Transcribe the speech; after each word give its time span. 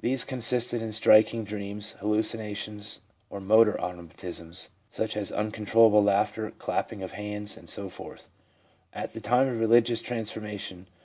These 0.00 0.24
consisted 0.24 0.82
in 0.82 0.90
striking 0.90 1.44
dreams, 1.44 1.92
hallucinations, 2.00 3.02
or 3.30 3.38
motor 3.38 3.74
automatisms 3.74 4.70
such 4.90 5.16
as 5.16 5.30
uncontrollable 5.30 6.02
laughter, 6.02 6.50
clapping 6.58 7.04
of 7.04 7.12
hands, 7.12 7.56
and 7.56 7.70
so 7.70 7.88
forth, 7.88 8.28
at 8.92 9.12
the 9.12 9.20
time 9.20 9.46
of 9.46 9.60
religious 9.60 10.02
transformation. 10.02 10.88